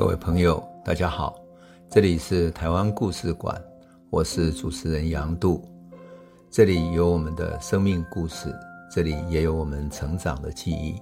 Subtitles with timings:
[0.00, 1.38] 各位朋友，大家好，
[1.90, 3.62] 这里是台湾故事馆，
[4.08, 5.62] 我是主持人杨度，
[6.50, 8.50] 这里有我们的生命故事，
[8.90, 10.98] 这里也有我们成长的记忆，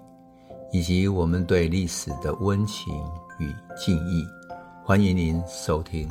[0.72, 2.92] 以及我们对历史的温情
[3.38, 4.26] 与敬意。
[4.84, 6.08] 欢迎您收听。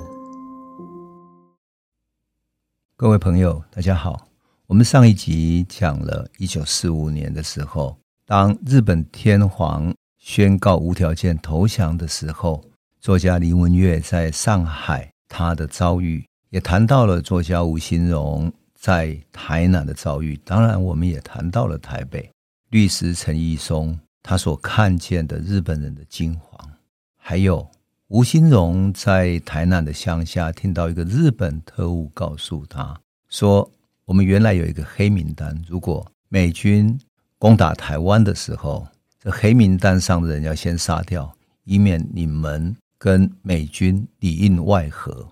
[2.95, 4.29] 各位朋友，大家好，
[4.65, 12.63] 我们上一集讲了一九四五年的时候，当日本天皇宣告无条件投降的时候。
[13.07, 20.35] 作家林文月在上海他的遭遇，也谈到了作家吴新荣在台南的遭遇。
[20.43, 22.29] 当然，我们也谈到了台北
[22.69, 26.69] 律师陈义松他所看见的日本人的惊慌，
[27.15, 27.65] 还有
[28.09, 32.93] 吴新荣在台南的乡下听到一个日本特务告诉他
[33.29, 33.71] 说
[34.03, 36.99] ：“我们原来有一个黑名单，如果美军
[37.39, 38.85] 攻打台湾的时候，
[39.17, 41.33] 这黑名单上的人要先杀掉，
[41.63, 45.27] 以免你们。”跟美军里应外合，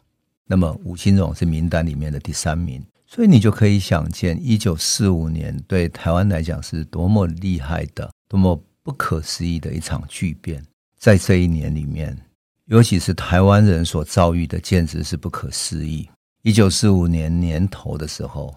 [0.45, 10.63] 那么吴新荣是名单里面的第三名，所以你就可以想见，一九四五年对台湾来讲是多么厉害的、多么不可思议的一场巨变。
[10.97, 12.17] 在这一年里面，
[12.65, 16.09] 尤其是台湾人所遭遇的，简直是不可思议。
[16.43, 18.55] 一九四五年年头的时候，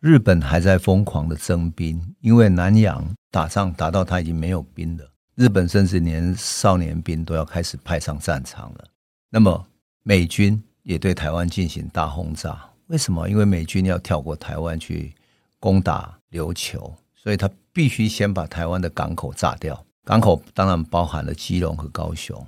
[0.00, 5.08] 日本还在疯狂的征兵，因为南洋打仗打到他已经没有兵了。
[5.40, 8.84] 日本甚至连少年兵都要开始派上战场了。
[9.30, 9.66] 那么
[10.02, 12.62] 美军也对台湾进行大轰炸。
[12.88, 13.26] 为什么？
[13.26, 15.14] 因为美军要跳过台湾去
[15.58, 19.82] 攻打琉球，所以他必须先把台湾的港口炸掉。
[20.04, 22.46] 港口当然包含了基隆和高雄。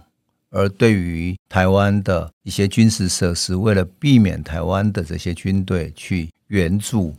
[0.51, 7.17] 而对于台湾的一些军事设施，为了避免台湾的这些军队去援助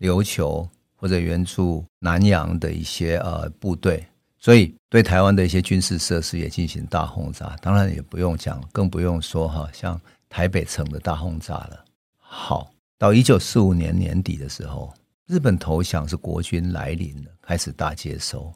[0.00, 4.06] 琉球或者援助南洋的一些呃部队。
[4.44, 9.98] 所以，对台湾的一些军事设施也进行大轰炸，当然也不用讲，更不用说哈，像
[10.28, 11.82] 台北城的大轰炸了。
[12.18, 14.92] 好，到一九四五年年底的时候，
[15.26, 18.52] 日本投降是国军来临了，开始大接收。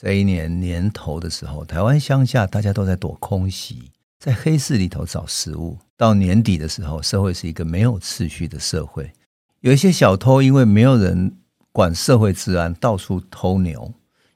[0.00, 3.90] 这一年年头的时候，台湾乡下大家都在躲空袭，
[4.20, 5.76] 在黑市里头找食物。
[5.96, 9.12] 到年底的时候，社会是一个没有秩序的社会，
[9.58, 11.36] 有一些小偷因为没有人
[11.72, 13.92] 管社会治安，到处偷牛。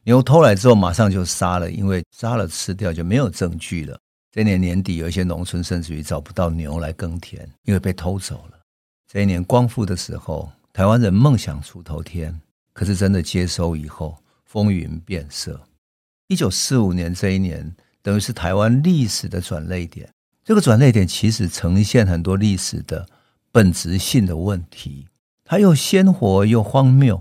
[0.06, 3.98] 牛偷来之后，马上就杀了，因为杀了吃掉就没有证据了。
[4.30, 8.58] 这年年底，有一些农村甚至于找不到牛来耕田，因为被偷走了。
[9.10, 12.40] 这一年光复的时候，台湾人梦想出头天，
[12.72, 15.60] 可是真的接收以后，风云变色。
[16.28, 20.08] 一九四五年这一年，等于是台湾历史的转捩点。
[20.44, 23.08] 这个转捩点其实呈现很多历史的
[23.50, 25.08] 本质性的问题，
[25.44, 27.20] 它又鲜活又荒谬，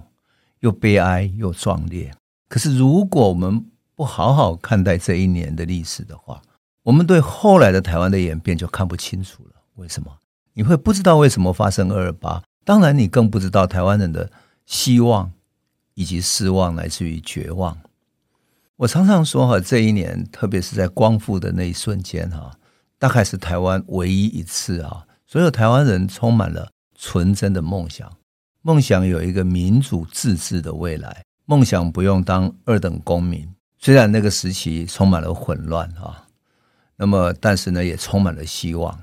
[0.59, 2.13] 又悲哀又壮烈。
[2.55, 6.41] 可是，如果我们不好好看待这一年的历史的话，
[6.83, 9.61] 我们对后来的台湾的演变就看不清楚了。
[9.73, 10.09] 为什么？
[10.53, 12.41] 你会不知道为什么发生二二八？
[12.63, 14.31] 当然，你更不知道台湾人的
[14.65, 15.33] 希望
[15.95, 17.77] 以及失望来自于绝望。
[18.77, 22.53] 我常常说哈，这一年，特别是在光复的那一瞬间哈，
[22.97, 28.09] 大概是台湾唯一一次啊，所有台湾人充满了纯真的梦想，
[28.61, 31.25] 梦想有一个民主自治的未来。
[31.45, 33.47] 梦想不用当二等公民，
[33.77, 36.27] 虽然那个时期充满了混乱啊，
[36.97, 38.99] 那么但是呢，也充满了希望。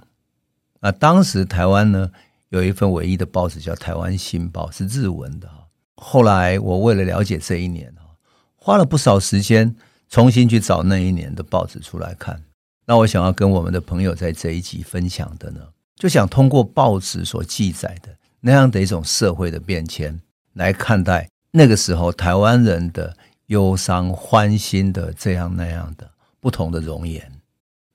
[0.81, 2.11] 那当时台湾呢，
[2.49, 5.49] 有一份唯一的报纸叫《台湾新报》，是日文的。
[5.95, 8.19] 后来我为了了解这一年啊，
[8.57, 9.77] 花了不少时间
[10.09, 12.43] 重新去找那一年的报纸出来看。
[12.85, 15.61] 那我想要跟我们的朋友在这一集分享的呢，
[15.95, 20.21] 就想通过报纸所记载的那样的一种社会的变迁
[20.55, 21.29] 来看待。
[21.55, 23.15] 那个时候，台湾人的
[23.47, 27.31] 忧伤、欢欣的这样那样的不同的容颜。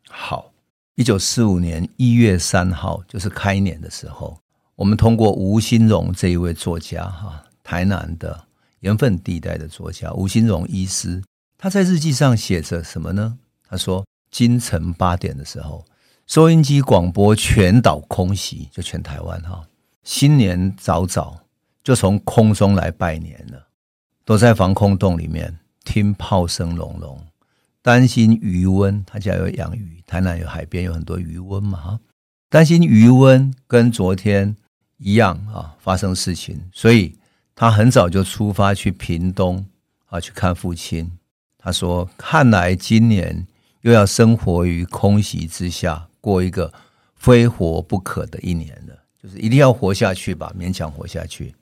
[0.07, 0.51] 好，
[0.93, 4.39] 一九四五年一月三号就是开年的时候，
[4.75, 8.45] 我们通过吴新荣这一位作家，哈，台南的
[8.81, 11.23] 盐分地带的作家吴新荣医师，
[11.57, 13.39] 他在日记上写着什么呢？
[13.67, 15.83] 他说：清晨八点的时候，
[16.27, 19.63] 收音机广播全岛空袭，就全台湾哈，
[20.03, 21.46] 新年早早。
[21.87, 23.65] 就从空中来拜年了，
[24.25, 27.17] 躲在防空洞里面听炮声隆隆，
[27.81, 29.01] 担心鱼塭。
[29.05, 31.99] 他家有养鱼，台南有海边，有很多鱼塭嘛哈。
[32.49, 34.53] 担心鱼塭跟昨天
[34.97, 37.15] 一样啊，发生事情，所以
[37.55, 39.65] 他很早就出发去屏东
[40.07, 41.09] 啊去看父亲。
[41.57, 43.47] 他说：“看来今年
[43.79, 46.73] 又要生活于空袭之下，过一个
[47.15, 51.55] 非活不可的一年了，就是一定要活下去吧，勉强活下去。”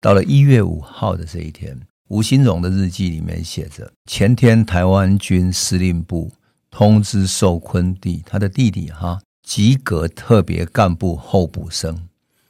[0.00, 6.30] 到了一月五号的这一天，吴新荣的日记里面写着：前天台湾军司令部
[6.70, 12.00] 通知受坤弟，他的弟弟哈及格特别干部候补生，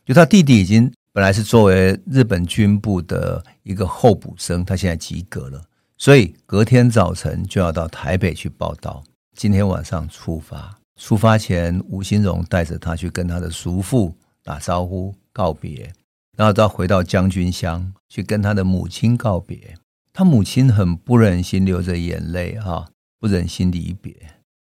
[0.04, 5.62] 就他弟弟已经本来是作为日本军部的一个候补生，他现在及格了，
[5.96, 9.02] 所以隔天早晨就要到台北去报到，
[9.34, 10.76] 今天晚上出发。
[11.00, 14.12] 出发前，吴新荣带着他去跟他的叔父
[14.42, 15.90] 打招呼告别，
[16.38, 19.74] 然后到回到将军乡去跟他的母亲告别。
[20.14, 22.88] 他母亲很不忍心流着眼泪哈。
[23.20, 24.14] 不忍心离别，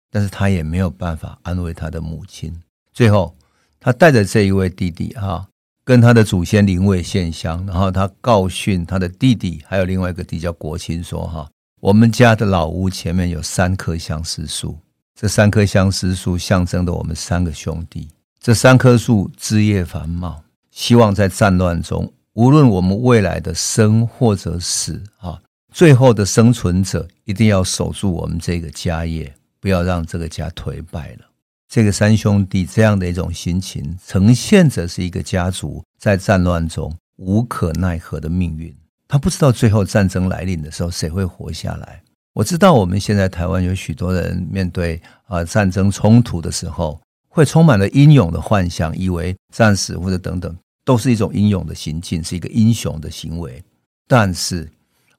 [0.09, 2.57] 但是他也没有办法安慰他的母亲。
[2.93, 3.35] 最后，
[3.81, 5.45] 他带着这一位弟弟哈，
[5.83, 11.49] 跟他的祖先灵位献香，然后他告训他的弟弟，还有另外一个弟叫国清说哈，
[11.81, 14.79] 我们家的老屋前面有三棵相思树，
[15.19, 18.07] 这三棵相思树象征着我们三个兄弟。
[18.39, 20.44] 这三棵树枝叶繁茂，
[20.75, 25.41] 希望在战乱中，无论我们未来的生或者死啊。
[25.73, 31.25] 最后的生存者一定要守住我们这个家业，不要让这个家颓败了。
[31.69, 38.75] 这个三兄弟这样的一种心情，呈现着是一个家族在战乱中无可奈何的命运。
[39.07, 42.01] 他不知道最后战争来临的时候谁会活下来。
[42.33, 46.99] 我知道我们现在台湾有许多人面对啊战争冲突的时候，
[47.29, 50.55] 会充满了英勇的幻想，以为战死或者等等
[50.85, 53.61] 都是一种英勇的行径，是一个英雄的行为。
[54.07, 54.71] 但是。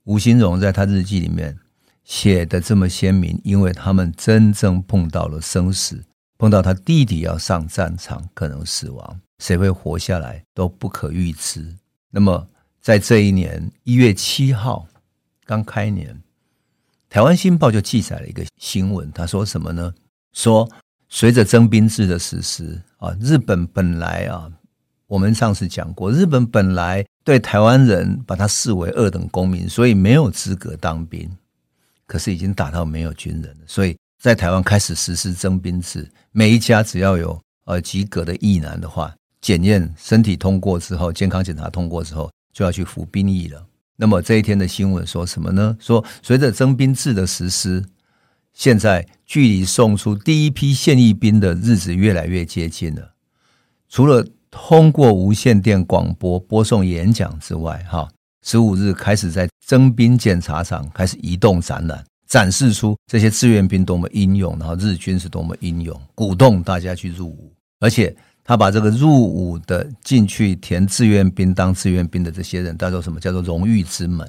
[0.06, 1.58] 吴新荣在他日记里面
[2.04, 6.00] 写的这么鲜明，因为他们真正碰到了生死，
[6.38, 11.74] 碰到他弟弟要上战场，可能死亡，谁会活下来都不可预知。
[12.12, 12.46] 那么，
[12.80, 14.86] 在这一年一月七号
[15.44, 16.22] 刚开年，
[17.10, 19.92] 台湾新报就记载了一个新闻，他说什么呢？
[20.34, 20.70] 说
[21.08, 24.48] 随着征兵制的实施啊，日本本来啊。
[25.06, 31.30] 我们上次讲过，日本本来对台湾人把他视为二等公民，所以没有资格当兵。
[32.06, 36.08] 可是已经打到没有军人了，所以在台湾开始实施征兵制。
[36.30, 43.66] 每一家只要有呃及格的役男的话，检验身体通过之后，健康检查通过之后，就要去服兵役了。
[43.96, 45.76] 那么这一天的新闻说什么呢？
[45.80, 47.84] 说随着征兵制的实施，
[48.52, 53.14] 现在距离送出第一批现役兵的日子越来越接近了。
[53.88, 54.24] 除了
[54.56, 58.08] 通过无线电广播播送演讲之外，哈，
[58.42, 67.52] 十五日开始在征兵检查场开始移动展览，展示出这些志愿兵多么英勇，然后日军是多么英勇，鼓动大家去入伍。
[67.78, 73.20] 而且他把这个入伍的进去填志愿兵当志愿兵的这些人，叫做什么？
[73.20, 74.26] 叫做荣誉之门。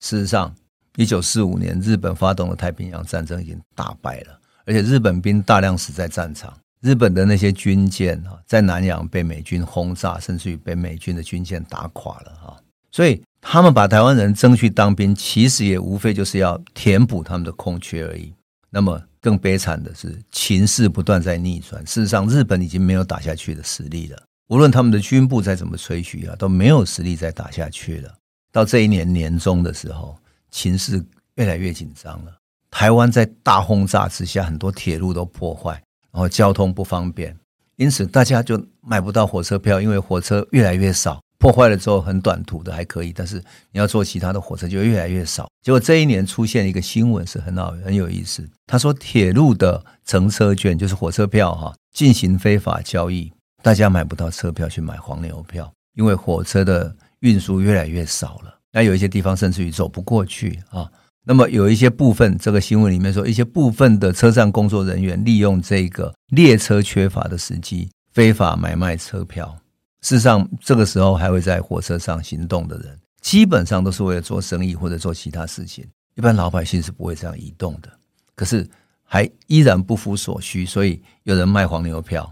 [0.00, 0.54] 事实上，
[0.96, 6.56] 一九四五年日本发动的太平洋战争已经大败了，而且日本兵大量死在战场。
[6.80, 12.56] 日本的那些军舰啊，在南洋被美军轰炸，甚至于被美军的军舰打垮了啊。
[12.90, 18.32] 所以他们把台湾人征去当兵，其实也无非就是要填补他们的空缺而已。
[18.70, 21.84] 那么更悲惨的是，情势不断在逆转。
[21.86, 24.22] 事实上，日本已经没有打下去的实力了。
[24.48, 28.12] 无论他们的军部再怎么吹嘘啊，都没有实力再打下去了。
[28.50, 30.16] 到这一年年中的时候，
[30.50, 31.04] 情势
[31.36, 32.32] 越来越紧张了。
[32.70, 35.80] 台湾在大轰炸之下，很多铁路都破坏。
[36.12, 37.36] 然后交通不方便，
[37.76, 43.36] 因此大家就买不到火车票，因为火车越来越少，破坏了之后很短途的还可以，但是
[43.72, 45.48] 你要坐其他的火车就越来越少。
[45.62, 53.32] 结果这一年出现一个新闻是很好很有意思，他说铁路的乘车券就是火车票哈，进行非法交易，
[53.62, 60.90] 大家买不到车票去买黄牛票，因为火车的运输越来越少了，那有一些地方甚至于走不过去啊。
[61.30, 69.56] 那么有一些部分，这个新闻里面说，一些部分的车站工作人员利用这个列车缺乏的时机，非法买卖车票。
[70.02, 75.86] 事实上，这个时候还会在火车上行动的人，基本上都是为了做生意或者做其他事情。
[76.16, 77.88] 一般老百姓是不会这样移动的。
[78.34, 78.68] 可是
[79.04, 82.28] 还依然不服所需，所以有人卖黄牛票。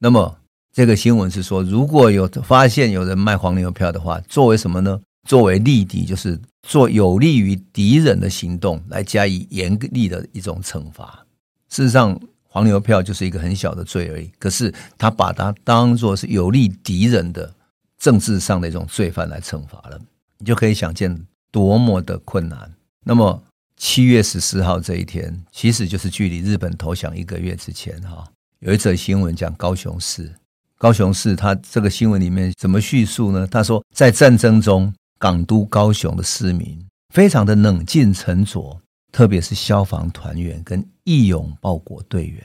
[0.00, 0.36] 那么
[0.72, 5.00] 这个新闻是说，如果有发现有人卖黄牛票的话，作为什么呢？
[5.28, 11.26] 作为利敌，就是做有利于敌人的行动，来加以严厉的一种惩罚。
[11.68, 14.30] 事实上，黄牛票就是一个很小的罪而已。
[14.38, 17.52] 可是他把它当做是有利敌人的
[17.98, 20.00] 政治上的一种罪犯来惩罚了，
[20.38, 22.72] 你就可以想见多么的困难。
[23.04, 23.42] 那么
[23.76, 28.24] 七月十四号这一天，其实就是距离日本投降一个月之前哈。
[28.60, 30.32] 有一则新闻讲高雄市，
[30.78, 33.46] 高雄市他这个新闻里面怎么叙述呢？
[33.46, 34.94] 他说在战争中。
[35.22, 38.80] 港都高雄的市民非常的冷静沉着，
[39.12, 42.44] 特别是消防团员跟义勇报国队员。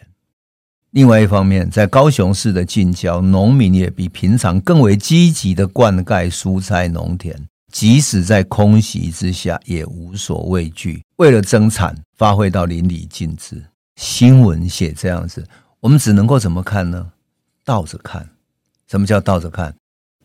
[0.92, 7.36] 另外一方面，在高雄市的近郊，农民也比平常更为积极的灌溉蔬菜农田，
[7.74, 13.60] 即使在空袭之下也无所畏惧，为了增产发挥到淋漓尽致。
[13.96, 15.44] 新闻写这样子，
[15.80, 17.12] 我们只能够怎么看呢？
[17.66, 18.30] 倒着看。
[18.88, 19.76] 什么叫倒着看？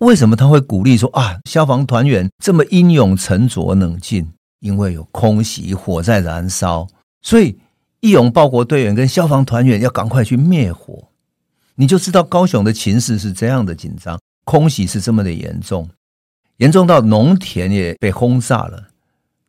[0.03, 4.33] 为什么他会鼓励说啊，消防团员这么英勇、沉着、冷静？
[4.59, 6.89] 因为有空袭，火在燃烧，
[7.23, 7.57] 所以
[8.01, 11.09] 义勇报国队员跟消防团员要赶快去灭火。
[11.77, 15.89] 你就知道高雄的情势是这样的紧张，空袭是这么的严重，
[16.57, 18.89] 严重到农田也被轰炸了。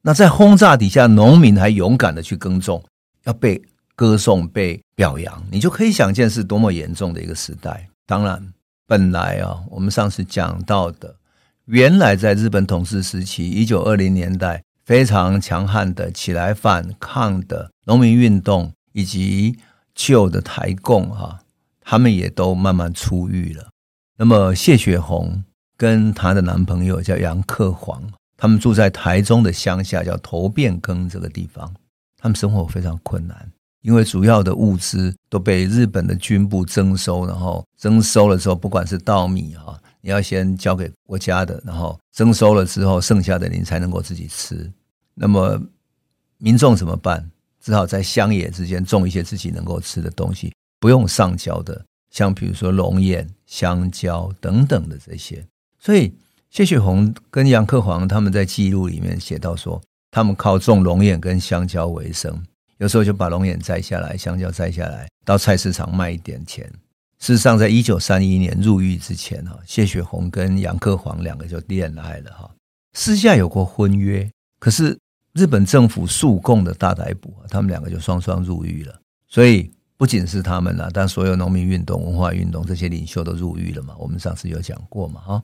[0.03, 2.83] 那在轰炸底下，农民还勇敢的去耕种，
[3.23, 3.59] 要被
[3.95, 7.89] 歌颂、被表扬，你就可以想见是多么严重的一个时代。
[8.05, 8.53] 当然。
[8.85, 11.15] 本来啊，我们上次讲到的，
[11.65, 19.57] 原来在日本统治时期，一九二零年代非常强悍的起来反抗的农民运动，以及
[19.95, 21.39] 旧的台共哈，
[21.81, 23.69] 他们也都慢慢出狱了。
[24.17, 25.43] 那么谢雪红
[25.77, 28.03] 跟她的男朋友叫杨克煌，
[28.35, 31.73] 他们住在台中的乡下叫头汴坑这个地方，
[32.17, 33.51] 他们生活非常困难。
[33.83, 44.71] 因为主要的物资都被日本的军部征收，然后征收了之后，不管是稻米哈，你要先交给国家的，然后征收了之后，剩下的你才能够自己吃。
[45.13, 45.61] 那么
[46.37, 47.29] 民众怎么办？
[47.61, 55.45] 只好在乡野之间种一些自己能够吃的东西，不用上交的，像比如说龙眼、香蕉等等的这些。
[55.79, 56.13] 所以
[56.49, 62.41] 谢雪红跟杨克煌他们在记录里面写到说，他们靠种龙眼跟香蕉为生。
[62.83, 66.69] 有时候就把龙眼摘下来，香蕉摘下来，到菜市场卖一点钱。
[67.17, 72.51] 事实上，在一九三一年入狱之前，哈，谢雪红跟杨克煌两个就恋爱了，哈，
[72.91, 74.29] 私下有过婚约。
[74.59, 74.99] 可是
[75.31, 78.99] 日本政府肃共的大逮捕，他们两个就双双入狱了。
[79.29, 83.95] 所以不仅是他们了，但所有农民运动、文化运动这些领袖都入狱了嘛。
[83.97, 85.43] 我们上次有讲过嘛，哈。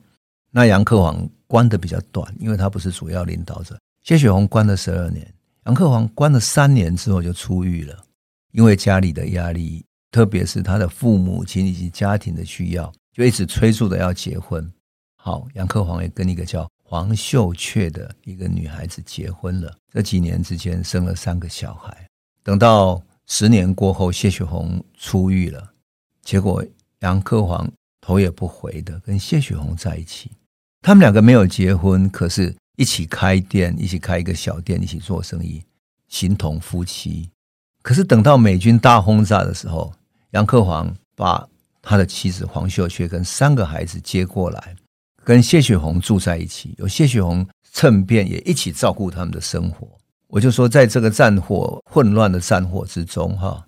[0.50, 3.78] 那杨克煌关的比较短，因为他不是主要领导者。
[4.02, 5.26] 谢雪红关了十二年。
[5.66, 8.04] 杨克煌关了三年之后就出狱了，
[8.52, 14.68] 因为家里的压力，特别是他的父母亲以及家庭的需要，就一直催促的要结婚。
[15.16, 19.76] 好，杨克煌也跟一个叫黄秀雀的一个女孩子结婚了。
[19.92, 22.08] 这几年之间生了三个小孩。
[22.42, 25.72] 等到十年过后，谢雪红出狱了，
[26.22, 26.64] 结果
[27.00, 30.30] 杨克煌头也不回的跟谢雪红在一起。
[30.80, 32.56] 他们两个没有结婚，可是。
[32.80, 35.62] 一起开店，一起开一个小店，一起做生意，
[36.08, 37.28] 形同夫妻。
[37.82, 39.92] 可是等到美军大轰炸的时候，
[40.30, 41.46] 杨克煌把
[41.82, 44.74] 他的妻子黄秀雀跟三个孩子接过来，
[45.22, 46.74] 跟谢雪红住在一起。
[46.78, 49.86] 有谢雪红趁便也一起照顾他们的生活。
[50.28, 53.62] 我就说，在这个战火混乱的战火之中，哈，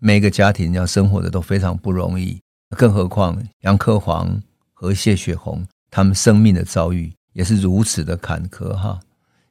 [0.00, 2.38] 每个家庭要生活的都非常不容易，
[2.76, 4.38] 更何况杨克煌
[4.74, 7.10] 和谢雪红他们生命的遭遇。
[7.32, 8.98] 也是如此的坎坷哈，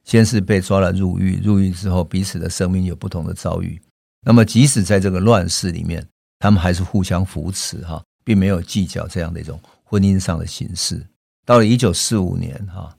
[0.04, 3.80] 先是被抓了入狱，入狱之后彼此的生命有不同的遭遇。
[4.22, 6.06] 那么即使在这个乱世里面，
[6.38, 11.06] 他们还是互相扶持哈，并没有计较这样的一种婚姻上的形式。
[11.46, 12.94] 到了一九四五年哈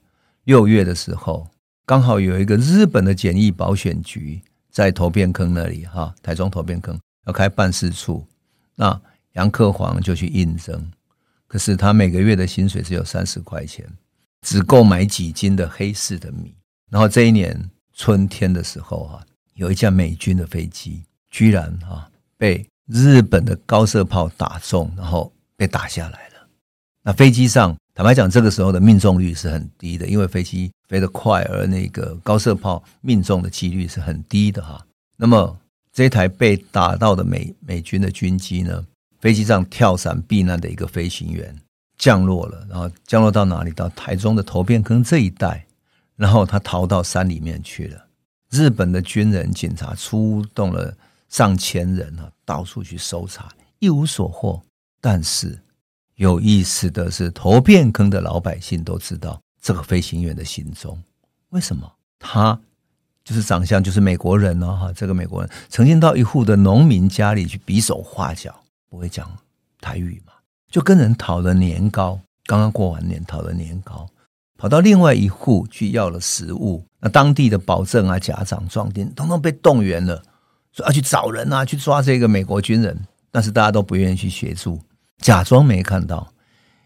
[0.45, 1.47] 六月的时候，
[1.85, 8.25] 刚好有一个日本的简易保险局在投变坑那里哈，台中投变坑要开办事处，
[8.75, 8.99] 那
[9.33, 10.91] 杨克煌就去应征，
[11.47, 13.87] 可是他每个月的薪水只有三十块钱。
[14.41, 16.55] 只够买几斤的黑市的米，
[16.89, 26.47] 然后这一年春天的时候啊，有一架美军的飞机居然啊被日本的高射炮打中，然后被打下来了。
[27.03, 34.83] 那飞机上坦白讲，这个时候的命中率是很低的，因为飞机飞得快，而那个高射炮命中的几率是很低的哈。
[35.17, 35.57] 那么
[35.93, 38.85] 这台被打到的美美军的军机呢，
[39.19, 41.55] 飞机上跳伞避难的一个飞行员。
[42.01, 43.69] 降落了，然后降落到哪里？
[43.73, 45.63] 到台中的头汴坑这一带，
[46.15, 48.07] 然后他逃到山里面去了。
[48.49, 50.91] 日本的军人、警察出动了
[51.29, 54.59] 上千人啊，到处去搜查，一无所获。
[54.99, 55.61] 但是
[56.15, 60.99] 有意思的是，头汴坑的老百姓都知道这个飞行员的行踪。
[61.49, 61.87] 为什么？
[62.17, 62.59] 他
[63.23, 69.31] 就是长相就是美国人哦，哈，这个美国人曾经到一户的农民家里去比手画脚，不会讲
[69.79, 70.30] 台语吗？
[70.71, 74.07] 就跟人讨了年糕，刚刚过完年讨了年糕，
[74.57, 76.83] 跑到另外一户去要了食物。
[77.01, 80.23] 那当地的保正啊、家长、壮丁，统统被动员了，
[80.71, 82.97] 说要去找人啊，去抓这个美国军人。
[83.33, 84.81] 但是大家都不愿意去协助，
[85.19, 86.31] 假装没看到。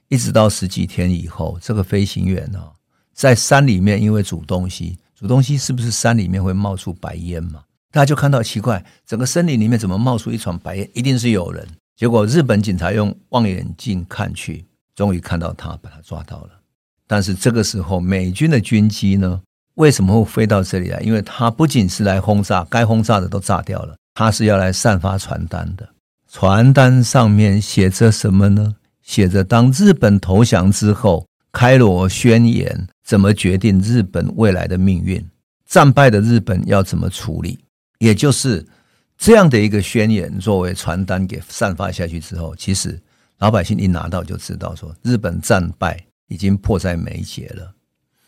[0.10, 2.72] 一直到十几天以后，这个飞行员啊，
[3.14, 7.64] 在山里面，因为煮东西，煮东西是不是山里面会冒出白烟嘛？
[7.92, 10.90] 大家就看到奇怪，整个森林里面怎么冒出一团白烟？
[10.94, 11.68] 一定是有人。
[11.96, 16.50] 结果日本警察用望远镜看去，终于看到他，把他抓到了。
[17.08, 19.42] 但是这个时候，美军的军机呢，
[19.76, 21.00] 为什么会飞到这里来？
[21.00, 25.88] 因为他不仅是来轰炸，该轰炸的都炸掉了，他是要来散发传单的。
[26.30, 28.76] 传单上面写着什么呢？
[29.02, 35.26] 写着当日本投降之后，开罗宣言怎么决定日本未来的命运？
[35.66, 37.60] 战败的日本要怎么处理？
[38.00, 38.66] 也就是
[39.18, 43.02] 这样的一个宣言作为传单给散发下去之后，其实
[43.40, 47.74] 老百姓一拿到就知道说日本战败已经迫在眉睫了。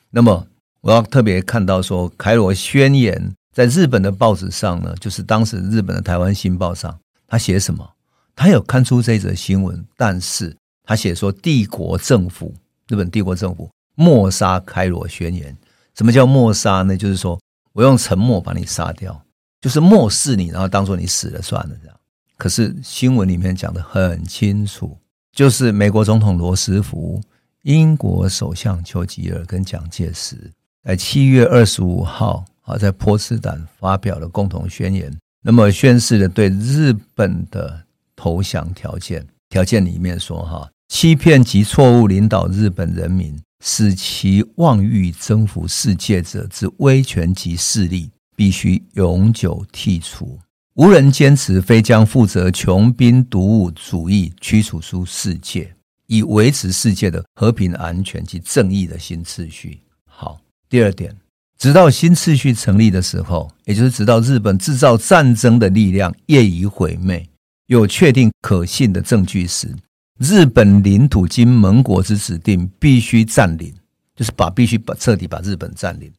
[0.10, 0.48] 那么
[0.82, 7.90] 我要特别看到说开罗宣言在日本的报纸上呢，就是当时日本的台湾新报上，他写什么？
[8.36, 12.54] 他有看出这则新闻，但是他写说帝国政府，
[12.88, 15.58] 日本帝国政府默杀开罗宣言。
[15.96, 16.96] 什么叫默杀呢？
[16.96, 17.40] 就是说
[17.74, 19.20] 我用沉默把你杀掉，
[19.62, 21.98] 就是漠视你，然后当做你死了算了这样。
[22.38, 24.98] 可是新闻里面讲得很清楚，
[25.32, 27.22] 就是美国总统罗斯福、
[27.64, 30.52] 英国首相丘吉尔跟蒋介石
[30.84, 35.12] 在七月二十五号啊，在波茨坦发表了共同宣言，
[35.44, 37.84] 那么宣示了对日本的。
[38.20, 50.40] 投降条件，条件里面说哈，欺骗及错误领导日本人民，使其妄欲征服世界者之威权及势力，必须永久剔除。
[50.76, 55.74] 无人坚持非将负责穷兵黩武主义驱除出世界，
[56.06, 59.82] 以维持世界的和平安全及正义的新秩序。
[60.08, 60.40] 好，
[60.70, 61.18] 第二点，
[61.58, 67.28] 直到新秩序成立的时候，也就是直到日本制造战争的力量业已毁灭。
[67.66, 69.76] 有确定可信的证据时，
[70.20, 73.74] 日本领土经盟国之指定必须占领，
[74.16, 76.14] 就是把必须把彻底把日本占领，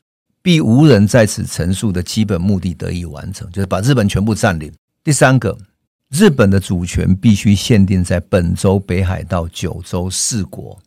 [0.49, 4.73] 必无人在此陈述的基本目的得以完成，就是把日本全部占领。
[5.05, 5.55] 第三个，
[6.09, 10.81] 日本的主权必须限定在本州、北海道、九州四国，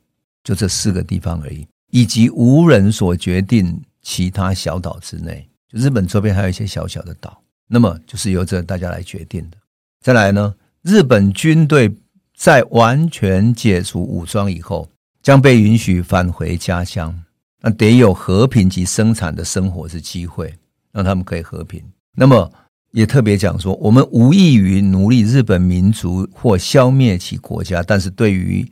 [0.44, 5.48] 就这四个地方而已，以及无人所决定其他小岛之内。
[5.72, 9.58] 就日本周边还有一些小小的岛，那么就是由这大家来决定的。
[10.04, 11.96] 再来呢，日本军队
[12.36, 14.90] 在完全解除武装以后，
[15.22, 17.16] 将被允许返回家乡。
[17.62, 20.54] 那得有和平及生产的生活是机会，
[20.92, 21.82] 让他们可以和平。
[22.16, 22.52] 那么
[22.92, 28.70] 也特别讲说，我们无异于奴隶日本民族或消灭其国家，但是对于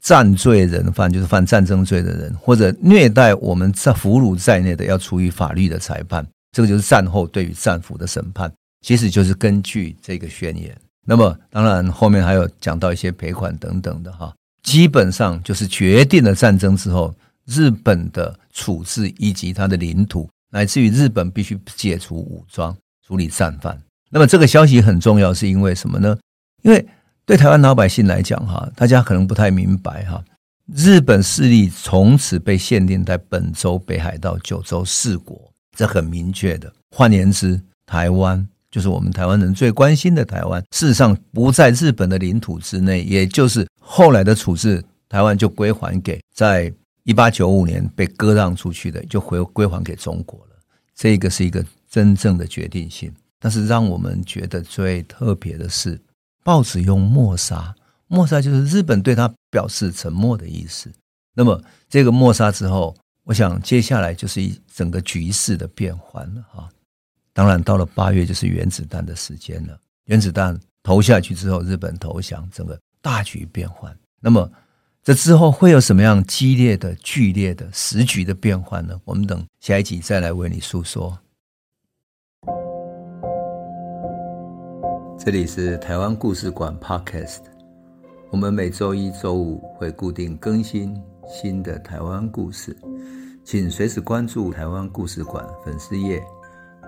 [0.00, 6.26] 战罪人犯，就是犯战争罪的人，或者虐待我们在俘虏在内的，要处于法律的裁判。
[6.50, 8.52] 这个就是战后对于战俘的审判。
[8.84, 10.76] 其实就是根据这个宣言，
[11.06, 17.14] 那么当然后面还有讲到一些赔款等等的哈，基本上就是决定了战争之后
[17.46, 22.76] 日本的处置以及它的领土，乃至于日本必须解除武装
[23.06, 23.80] 处理战犯。
[24.10, 26.18] 那么这个消息很重要，是因为什么呢？
[26.62, 26.86] 因为
[27.24, 30.22] 对台湾老百姓来讲哈，大家可能不太明白哈，
[30.74, 36.72] 日本势力从此被限定在本州、北海道、九州四国，这很明确的。
[36.94, 38.46] 换言之，台湾。
[38.70, 46.72] 就是我们台湾人最关心的台湾，事实上不在日本的领土之内，也就是后来的处置，台湾就归还给在
[47.04, 50.56] 一八九五年被割让出去的，就回归还给中国了。
[50.94, 53.12] 这个是一个真正的决定性。
[53.38, 56.00] 但是让我们觉得最特别的是，
[56.44, 57.74] 报纸用默杀，
[58.06, 60.88] 默杀就是日本对他表示沉默的意思。
[61.34, 66.68] 那么这个默杀之后，我想接下来就是一整个局势的变换了哈。
[67.32, 69.76] 当然，到了八月就是原子弹的时间了。
[70.04, 73.92] 原子弹投下去之后，日本投降，整个大局变换。
[74.20, 74.48] 那么，
[75.04, 78.96] 这之后会有什么样激烈的、剧烈的时局的变换呢？
[79.04, 81.18] 我们等下一集再来为你诉说。
[85.18, 87.40] 这里是台湾故事馆 Podcast，
[88.30, 92.76] 我们每周一、周五会固定更新新的台湾故事，
[93.44, 96.22] 请随时关注台湾故事馆粉丝页。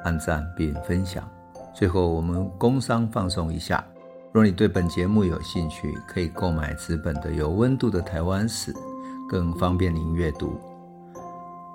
[0.05, 1.29] 按赞并分享。
[1.74, 3.85] 最后，我们工商放松一下。
[4.35, 8.73] 若你对本节目有兴趣，可以购买纸本的《有温度的台湾史》，
[9.29, 10.59] 更方便您阅读。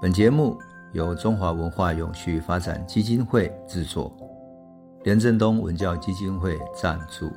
[0.02, 0.60] 本节目
[0.92, 4.14] 由中华文化永续发展基金会制作，
[5.06, 7.32] 连振东文教基金会赞助。